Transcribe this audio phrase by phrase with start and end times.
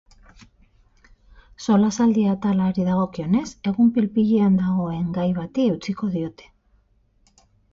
[1.65, 6.53] Solasaldi atalari dagokionez, egun pil-pilean dagoen gai bati eutsiko diote.